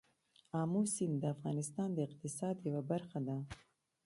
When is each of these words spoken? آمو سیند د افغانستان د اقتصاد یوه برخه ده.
آمو 0.61 0.81
سیند 0.93 1.15
د 1.19 1.23
افغانستان 1.35 1.89
د 1.93 1.99
اقتصاد 2.07 2.55
یوه 2.69 2.81
برخه 2.91 3.19
ده. 3.27 3.37